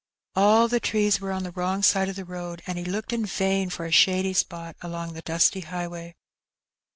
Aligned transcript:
All 0.35 0.67
the 0.67 0.79
trees 0.79 1.21
were 1.21 1.31
on 1.31 1.43
the 1.43 1.51
wrong 1.51 1.83
side 1.83 2.09
of 2.09 2.15
the 2.15 2.23
road^ 2.23 2.61
and 2.65 2.75
he 2.75 2.83
looked 2.83 3.13
in 3.13 3.23
vain 3.23 3.69
for 3.69 3.85
a 3.85 3.91
shady 3.91 4.33
spot 4.33 4.75
along 4.81 5.13
the 5.13 5.21
dusty 5.21 5.59
highway. 5.61 6.15